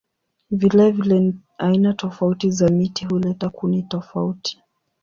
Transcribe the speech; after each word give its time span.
Vilevile 0.51 1.33
aina 1.57 1.93
tofauti 1.93 2.51
za 2.51 2.69
miti 2.69 3.05
huleta 3.05 3.49
kuni 3.49 3.83
tofauti. 3.83 4.61